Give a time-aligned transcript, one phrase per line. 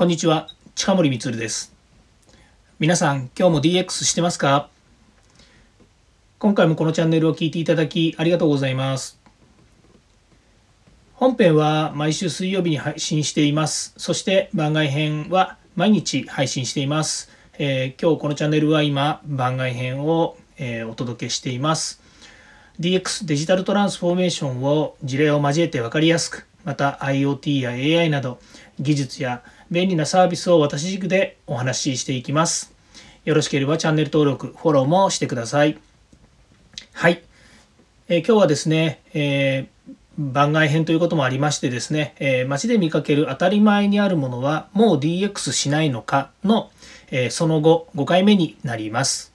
[0.00, 1.74] こんにちは近森光です。
[2.78, 4.70] 皆さん今日も DX してますか？
[6.38, 9.20] 今回もこのチャンネルを聞いていただきありがとうございます。
[11.12, 13.92] 本編は毎週水曜日に配信しています。
[13.98, 22.00] そして番外編は毎日配信しています、えー、今日このチャンネルは今番外編を、えー、お届けしています。
[22.80, 28.38] DX デジタルトランスフォーメーションを事例を交えて分かりやすくまた IoT や AI など
[28.78, 32.74] 技術や便利なサービスを私軸でお話ししていきます。
[33.24, 35.78] よろしければチャンネル登録、フォローもしてください。
[36.92, 37.22] はい。
[38.08, 46.70] えー、今日はですね、えー、番外編ということもありましてですね、えー、街で見かける当たり前にあるものはもう DX しないのかの、
[47.12, 49.32] えー、その後5回目になります。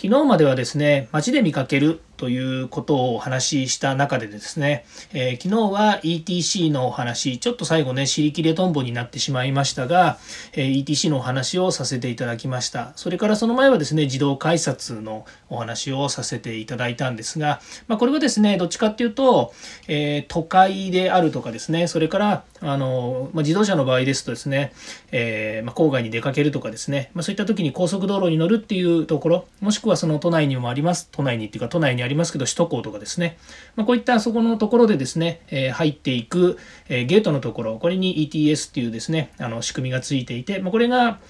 [0.00, 10.18] 昨日まではですね、街で見かけるということをお話しした中でですね、えー、昨日は ETC のお話、ちょっと最後ね、尻切れトンボになってしまいましたが、
[10.54, 12.92] えー、ETC のお話をさせていただきました。
[12.96, 19.52] それからその前はですね、自動改札のお話をさせていただいたんですが、まあ、これはですね、どっちかっていうと、
[19.88, 24.72] えー、都会であるとかですね、それから、あの、まあ、自動車の場合ですとですね、
[25.12, 33.36] えまあ、郊外に出かけるとかですね、まそういった時に高速道路に乗るっていうところ、もしくはその都内にもあります、都内にっていうか都内にありますけど、首都高とかですね、
[33.74, 41.20] まあ、こういったそこのところでですね、え、入っていく、え、ゲートのところ、これに ETS っていうですね、あの仕組みがついていて、まあ、これが、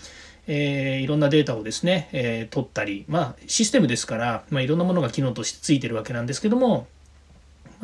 [0.46, 6.86] えー、いろんなデータをですね、えー、取ったり、まあ、システムですから、まあ、いろんなものが機能としてついてるわけなんですけども、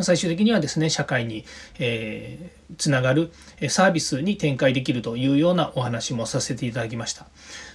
[0.00, 1.44] 最終的にはですね社会に、
[1.78, 3.32] えー、つながる
[3.68, 7.26] サービスに展開できるというようなお話もさせていただきました。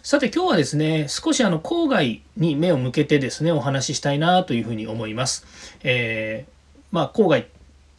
[0.03, 5.45] さて今日はですね少しあの郊外に目を向けてですねお話ししたいなというふうに思います、
[5.83, 7.47] えー、まあ郊外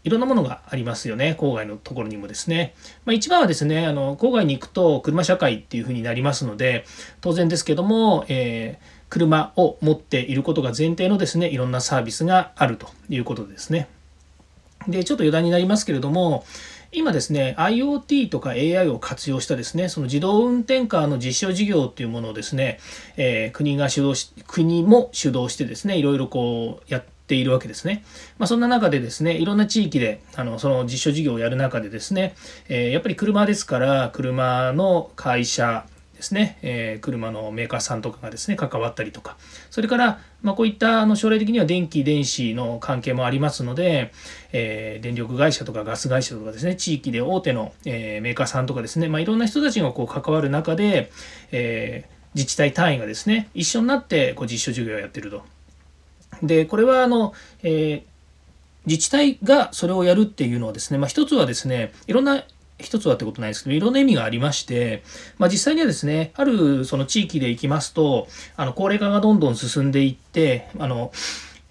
[0.05, 1.36] いろんなものがありますよね。
[1.38, 6.84] 郊外のところにもですね、まあ、一番はですねあの郊外に行くと車社会っていうふうになりますので
[7.20, 13.88] 当然ですけども、えー車を持っていることが前提のですねいろんなサービスがあるということですね。
[14.87, 16.44] で、ちょっと余談になりますけれども、
[16.91, 22.78] 今ですね、IoT とか AI を活用したですね、その自動運転カーの実証事業っていうものをですね、
[23.19, 28.05] えー、国が主導し、国も主導してですね、いろいろこうやっているわけですね。
[28.38, 32.34] まあ、そんな中でですね、いろんな地域で、あの、その実証事業をやる中でですね、
[32.71, 35.84] えー、やっぱり車ですから、車の会社、
[36.19, 39.37] ですね、えー、車のメーカーさんとかがですね関わったりとか
[39.71, 44.12] それから、まあ、こういったあの将来的には電気電子の関係もありますので、
[44.53, 51.12] えー、電力会社とかガス会社とかですね地域で大手の、えー、メーカーさんとかですね、まあ、いろんな人たちがこう関わる中で、
[51.53, 55.43] え自治体単位がですね一緒になってこう実証授業をやってると。
[56.43, 58.05] でこれはあの、え
[58.87, 62.43] 自治体がそれをやるっていうのはですね、まあ、一つはですねいろんな
[62.78, 65.03] 一つはってことないですけど、いろんな意味がありまして、
[65.39, 71.12] まあ、実際にはですね、あるその地域で行きますと、あの高齢化がどんどん進んでいって、あの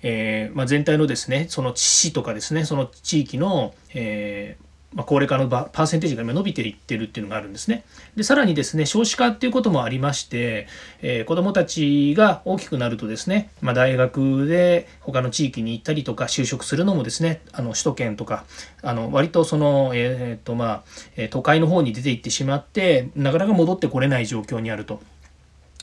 [0.04, 7.84] えー、まあ、全体のですね、その市とかですね、その地域の、えーまあ、高齢化のパーセンテージが今伸びていってるっていうのがあるんですね。
[8.16, 10.68] で、さらにですね、少子化っていうこともありまして、
[11.02, 18.46] えー、子どもたちが大きくなるとですね、まあ、大学で他の地域に行ったりとか就職するのもですね、あの首都圏とか、
[18.82, 20.84] あの割とその、えー、っとまあ、
[21.30, 25.02] 都会の方に出て行ってしまって、なかなか戻ってこれない状況にあると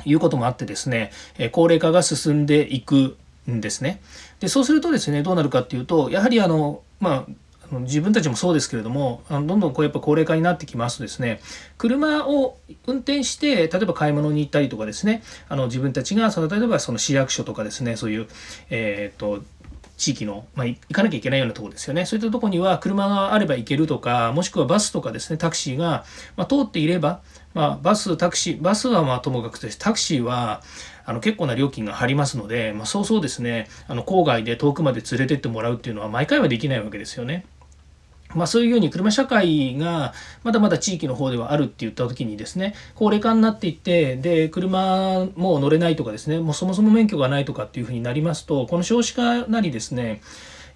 [0.04, 3.16] いうこともあってですねえ、高齢化が進んでいく
[3.50, 4.00] んですね。
[4.40, 7.32] でそうするとですねどうなるかっていうとやはりあのまあ
[7.70, 11.40] 自分たちもそうですけれどもあのどんどんこうやっぱ高齢化になってきますとですね
[11.78, 18.28] 車を運転して例えば買い物に行ったりとかですねあの自分たちがその例えばその市役所とかですねそういう、
[18.70, 19.42] えーと、
[19.96, 22.04] 地域の、まあ、行かなきゃいけないようなとこですよね。
[22.04, 26.04] そういったとこには車があれば行けるとか、もしくはバスとかですね、タクシーが、
[26.36, 27.20] まあ、通っていれば、
[27.54, 30.62] まあ、バス、タクシー、バスはまあともかくとして、タクシーは
[31.06, 37.44] あの結構な料金が張りますので、まあ、そうそうですね、あの郊外で遠くまで連れてってもらうっていうのは毎回はできないわけですよね。
[38.34, 40.12] まあ、そういうように車社会が
[40.42, 50.20] まだまだ地域の方ではあるって言った時にですね高齢化になっていってで車も乗れないとかですねもうそもそも免許がないとかっていうふうになりますとこの少子化なりですね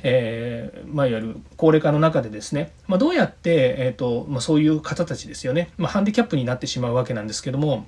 [0.03, 7.87] えーまあ、いわゆる高齢化の中でですね、まあ、どうやって、えーとまあ、そういう方たちですよね、まあ、ハンディキャップになってしまうわけなんですけども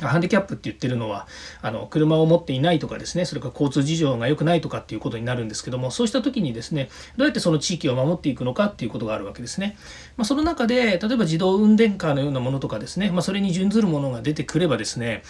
[0.00, 1.26] ハンディキャップって言ってるのは
[1.60, 9.76] あの車を持っていないとかですねそれから交通事情が良くないとかっていうことになるんですけどもそうした時にですねどうやってその地域を守っていくのかっていうことがあるわけですね、
[10.16, 15.22] まあ、その中で例えば自動運転カーのようなものとかですね、まあ、それに準ずるものが出てくればですね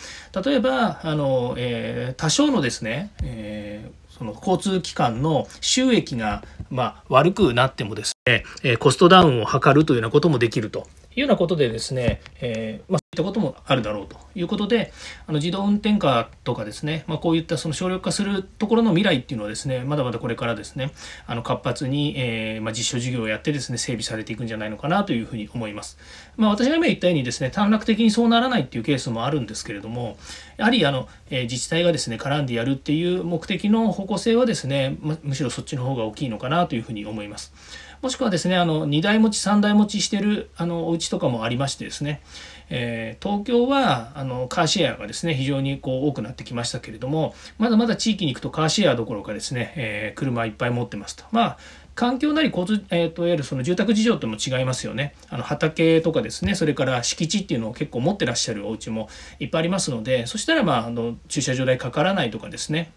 [0.45, 10.87] 例えばあの、えー、多少のですね、えーその交通機関の収益が、ま、悪くなってもですね、えコストダウンを図るというようなこともできると
[11.17, 14.91] いうようなことでですね、えー、ま、ったこともあるだろうということで
[15.27, 20.93] あの自動運転カーとかですね、まあ、こういったその省力化するところの未来っていうのはですねまだまだこれからですね
[21.27, 25.99] あの活発に、えー、まあ、実証事業をやってですね整備されていくんじゃないのかなというふうに思います。
[26.39, 30.17] まあ、私が今言ったようにですね短絡的にそうならないっていうケースもあるんですけれども
[30.57, 37.53] やはりあの、えー、自治体がですね絡んでやるっていう目的の方向性はですねまむしろそっちの方が大きいのかなというふうに思います。
[38.03, 42.21] もしくはですねあの2台持ち3台持ちしてるあのお家とかもありましてですね、
[42.71, 51.25] えー、東京はあのカーシェアがですね非常にこう多くなってきましたけれどもまだまだ地域に行くとカーシェアどころかですね、えー、車いっぱい持ってますと。
[51.31, 51.59] まあ
[51.95, 55.15] 環境なり交通、えーと、いわゆるその住宅事情とも違いますよね。
[55.29, 59.11] あの畑とかですね、それから敷地っていうのを結構持ってらっしゃるお家も
[59.41, 62.93] いっぱいありますので、そしたら、まあ、あの駐車場代かからないとかですね、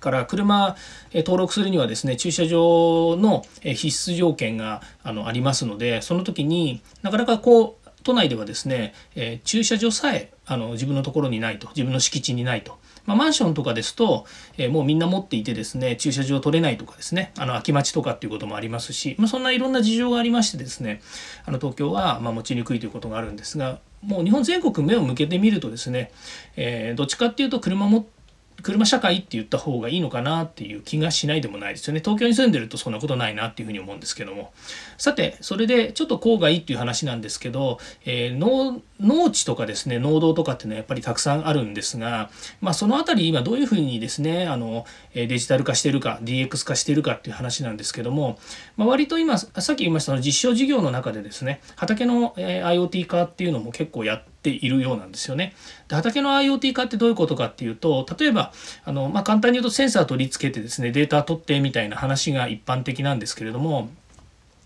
[0.00, 0.76] から車
[1.12, 12.78] え登録するにはですね駐車場の必須条件があのありますのでその時になかなかこう都内ではですね、え駐車場さえあの自分のところにないと自分の敷地にないと。
[13.06, 14.26] まあ、マンションとかですと、
[14.56, 21.00] えー、もうみんな持っていてですね駐車場取れないとかですねあの空き待ちとかっていうこともありますし、まあ、そんないろんな事情がありましてですね
[21.44, 26.12] あの東京はま持ちにくいということがあるんですがもう日本全国目を向けてみるとですね、
[26.56, 28.21] えー、どっちかっていうと車持って
[28.62, 32.00] 車社会って言った方がいいのかなっていう気がしないでもないですよね。
[32.00, 34.52] 東京に住んでるとそんなことないなっていうふうに思うんですけども。
[34.96, 42.30] さて、それでちょっと郊外っていう話なんですけど、えー、農農地とかですね、農道とかっていうのはやっぱりたくさんあるんですが、
[42.60, 48.38] まあそのあたり今どういうふうにですね、あの、デジタル化してるか、DX 化してるかっていう話なんですけども、
[48.76, 55.54] まあ、割と今、さっき言いましたの実証事業の中でですね、畑の IoT 化っていうのも結構やってているようなんですよね。
[55.88, 58.52] で畑の IoT 化ってどういうことかっていうと例えば
[58.84, 63.88] あの、まあ、簡単に言うとセンサー取り付けてですねデータ取ってみたいな話が一般的なんですけれども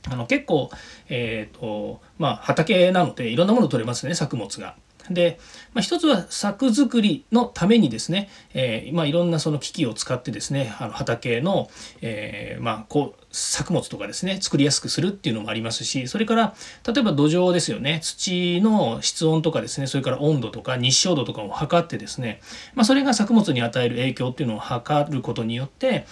[0.08, 0.70] あの結構、
[1.08, 4.76] えーとまあ、畑なのでいろんなもの取れますね作物が。
[5.10, 5.38] で、
[5.74, 11.68] まあ、一つは作作りのためにですね、えー、まあ、いろんなその機器を使ってですねあの畑の、
[12.02, 16.54] えー、まあ、こう作物とかですね作りやすくするっていうのもありますしそれから
[16.86, 22.40] 例えば土壌ですよね土の室温とかですねそれから温度とか日照度とかを測ってですね、
[22.74, 26.06] まあ、それが作物に与える影響っていうのを測ることによって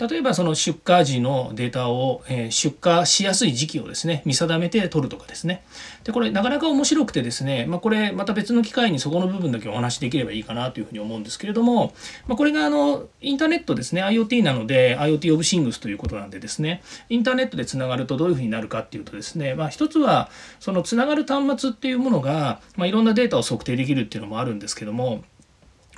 [0.00, 5.64] 例えばその出荷時のデータを、え出荷しやすい時期をですね見定めて取るとかですね。
[6.04, 11.92] でこれなかなか面白くてですね、まあ、これまた別の機会にそこの部分だけお話しできればいいかなというふうに思うんですけれども、
[12.28, 20.30] まあ、これがあのインターネットですね IoT なので IoT of Things ということなんでですねインターネットでつながるとどういうふうになるかっていうとですね、まあ、一つは
[20.60, 25.24] そのつながる端末っていうものが、まあ、いろんなデータを測定できるっていうのもあるんですけども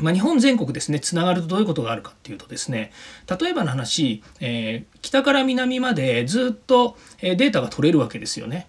[0.03, 2.93] まあ、日本全国ですね、つながるとどういうことがあるかっていうとですね、
[3.41, 8.67] 例えばの話、えー、北から南までずっとデータが取れるわけですよね。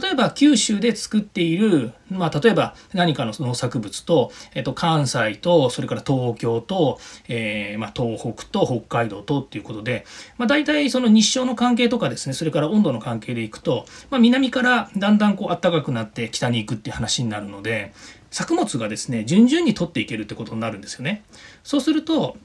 [0.00, 6.98] 例えば九州で作っている、まあ、例えば何かの農作物と、えっと、関西と、それから東京と、
[7.28, 10.06] えー、まあ、東北と北海道とっていうことで、
[10.38, 17.92] まあ、大体その日照の関係とかですね、それから温度の関係でいくと、まあ、南からだんだんこう暖かくなって北に行くっていう話になるので、
[18.32, 21.22] 作物がですね、順々に取っていけるってことになるんですよね。
[21.62, 22.36] そうすると、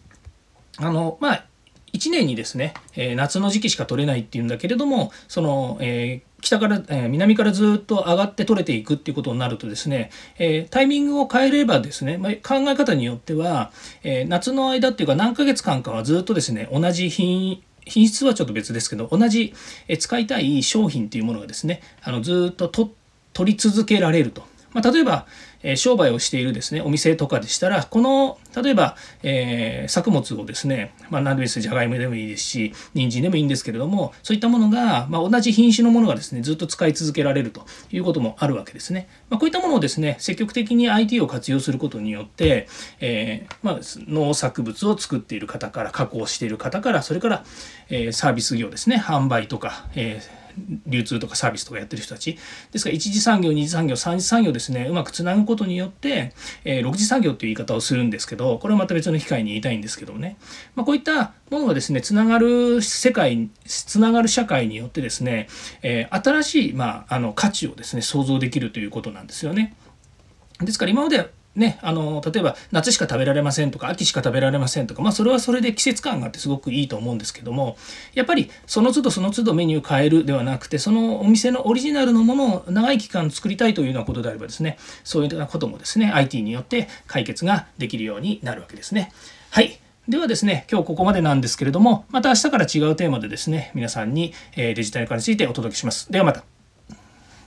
[0.77, 1.45] あの、まあ、
[1.93, 13.71] 1年にですね、えー、夏の時期しか取れないっていうんだけれども、その、えー北から、えー、南からずっと上がって取れていくっていうことになるとですね、え、タイミングを変えればですね、まあ、考え方によっては、
[14.03, 19.53] え、夏の間っていうか何ヶ月間かはずっとですね同じ品品質はちょっと別ですけど同じ
[19.97, 22.69] 使いたい商品っていうものがですねあのずっと
[23.33, 24.44] 取り続けられると。
[24.77, 25.25] まあ、例えば、
[25.63, 31.61] え商売をしているですね、お店とかでしたら、この、例えば、えー、作物をですね、まあ、何でもいいです。
[31.61, 39.09] じゃがいもでもいいですし、人参でもいいんですけれども、そういったものが、まあ、同じ品種のものがですね、ずっと使い続けられるということもあるわけですね。
[39.31, 42.67] まあ、こういったものをですね、積極的に IT を活用することによって、
[42.99, 47.43] えー、まあ、農作物を作っている方から、加工している方から、それから、
[47.89, 50.46] えー、サービス業ですね、販売とか、えー
[50.85, 52.37] 流通とかサービスとかやってる人たち。
[52.71, 54.87] ですから一次産業二次産業三次産業ですね。
[54.90, 56.33] うまくつなぐことによって、
[56.64, 60.37] えー、6次産業という言い方をするんですけどこれはまた別の機会に言いたいんですけどもね、
[60.76, 65.47] まあ、こういったものがですねつながる世界つながる社会によってですね、
[65.81, 69.76] えー、新しい、まあ、あの価値をですね創造できるということなんですよね。
[70.59, 77.78] ですから今までね、あの例えば夏しか食べられませんとか秋しか食べられませんとか、まあ、それはそれで季節感があってすごくいいと思うんですけども
[78.14, 89.11] やっぱりその都度その都度メニュー変えるではなくてそのお店のオリジナルのものを長い期間作りたいというようなことであればですねそういうようなこともですね IT によって解決ができるようになるわけですね。
[89.49, 96.09] はいではですね、今日ここまでなんですけれども、また明日から違うテーマでですね、皆さんにデジタル化についてお届けします。
[96.09, 96.56] ではまた。